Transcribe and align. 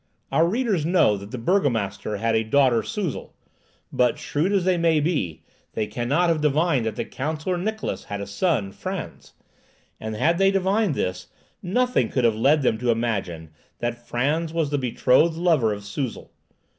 Our 0.31 0.47
readers 0.47 0.83
know 0.83 1.15
that 1.17 1.29
the 1.29 1.37
burgomaster 1.37 2.17
had 2.17 2.33
a 2.33 2.43
daughter, 2.43 2.81
Suzel 2.81 3.35
But, 3.93 4.17
shrewd 4.17 4.51
as 4.51 4.65
they 4.65 4.75
may 4.75 4.99
be, 4.99 5.43
they 5.73 5.85
cannot 5.85 6.29
have 6.29 6.41
divined 6.41 6.87
that 6.87 6.95
the 6.95 7.05
counsellor 7.05 7.55
Niklausse 7.55 8.05
had 8.05 8.19
a 8.19 8.25
son, 8.25 8.71
Frantz; 8.71 9.33
and 9.99 10.15
had 10.15 10.39
they 10.39 10.49
divined 10.49 10.95
this, 10.95 11.27
nothing 11.61 12.09
could 12.09 12.23
have 12.23 12.33
led 12.35 12.63
them 12.63 12.79
to 12.79 12.89
imagine 12.89 13.51
that 13.77 14.07
Frantz 14.07 14.51
was 14.51 14.71
the 14.71 14.79
betrothed 14.79 15.37
lover 15.37 15.71
of 15.71 15.83
Suzel. 15.83 16.31